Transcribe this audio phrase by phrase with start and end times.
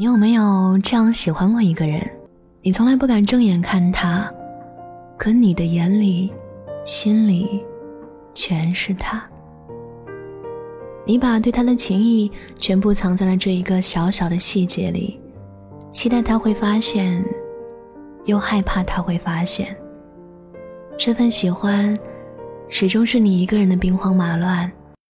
[0.00, 2.00] 你有没有这样喜欢过一个人？
[2.62, 4.32] 你从来不敢正眼看他
[5.16, 6.32] 可你的眼里
[6.84, 7.66] 心里
[8.32, 9.28] 全是他。
[11.04, 12.30] 你把对他的情意
[12.60, 15.18] 全部藏在了这一个小小的细节里
[15.90, 17.20] 期待他会发现
[18.24, 19.76] 又害怕他会发现。
[20.96, 21.92] 这份喜欢
[22.68, 24.70] 始终是你一个人的兵荒马乱